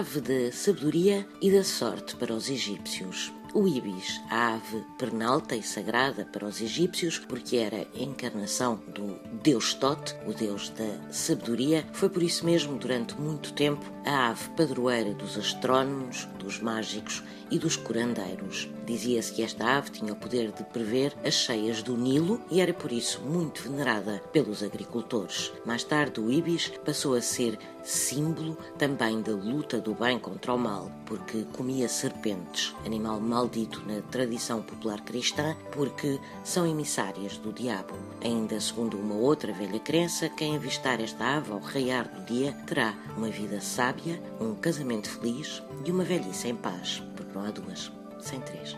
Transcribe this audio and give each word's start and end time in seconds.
ave 0.00 0.22
da 0.22 0.50
sabedoria 0.50 1.26
e 1.42 1.52
da 1.52 1.62
sorte 1.62 2.16
para 2.16 2.32
os 2.32 2.48
egípcios. 2.48 3.30
O 3.52 3.66
ibis, 3.66 4.20
a 4.30 4.54
ave 4.54 4.84
pernalta 4.96 5.56
e 5.56 5.62
sagrada 5.62 6.24
para 6.24 6.46
os 6.46 6.60
egípcios, 6.60 7.18
porque 7.18 7.56
era 7.56 7.78
a 7.78 7.98
encarnação 8.00 8.80
do 8.94 9.18
deus 9.42 9.74
Tot, 9.74 10.14
o 10.24 10.32
deus 10.32 10.70
da 10.70 11.12
sabedoria, 11.12 11.84
foi 11.92 12.08
por 12.08 12.22
isso 12.22 12.46
mesmo, 12.46 12.78
durante 12.78 13.20
muito 13.20 13.52
tempo, 13.52 13.84
a 14.06 14.28
ave 14.28 14.48
padroeira 14.50 15.12
dos 15.14 15.36
astrónomos, 15.36 16.28
dos 16.38 16.60
mágicos 16.60 17.24
e 17.50 17.58
dos 17.58 17.76
curandeiros. 17.76 18.68
Dizia-se 18.86 19.32
que 19.32 19.42
esta 19.42 19.78
ave 19.78 19.90
tinha 19.90 20.12
o 20.12 20.16
poder 20.16 20.52
de 20.52 20.64
prever 20.64 21.16
as 21.24 21.34
cheias 21.34 21.82
do 21.82 21.96
Nilo 21.96 22.40
e 22.50 22.60
era 22.60 22.72
por 22.72 22.92
isso 22.92 23.20
muito 23.20 23.62
venerada 23.62 24.22
pelos 24.32 24.62
agricultores. 24.62 25.52
Mais 25.64 25.84
tarde, 25.84 26.20
o 26.20 26.30
ibis 26.30 26.72
passou 26.84 27.14
a 27.14 27.20
ser 27.20 27.58
símbolo 27.84 28.56
também 28.78 29.20
da 29.22 29.32
luta 29.32 29.80
do 29.80 29.94
bem 29.94 30.18
contra 30.18 30.54
o 30.54 30.58
mal, 30.58 30.90
porque 31.06 31.44
comia 31.52 31.88
serpentes, 31.88 32.74
animal 32.84 33.20
maldito 33.40 33.82
na 33.86 34.02
tradição 34.02 34.60
popular 34.60 35.00
cristã, 35.00 35.56
porque 35.72 36.20
são 36.44 36.66
emissárias 36.66 37.38
do 37.38 37.52
diabo. 37.52 37.94
Ainda 38.22 38.60
segundo 38.60 38.98
uma 38.98 39.14
outra 39.14 39.50
velha 39.52 39.80
crença, 39.80 40.28
quem 40.28 40.56
avistar 40.56 41.00
esta 41.00 41.38
ave 41.38 41.50
ao 41.50 41.58
raiar 41.58 42.06
do 42.08 42.22
dia 42.26 42.52
terá 42.66 42.94
uma 43.16 43.28
vida 43.28 43.60
sábia, 43.60 44.22
um 44.38 44.54
casamento 44.54 45.08
feliz 45.08 45.62
e 45.86 45.90
uma 45.90 46.04
velhice 46.04 46.48
em 46.48 46.54
paz, 46.54 47.02
porque 47.16 47.32
não 47.32 47.46
há 47.46 47.50
duas 47.50 47.90
sem 48.20 48.40
três. 48.40 48.76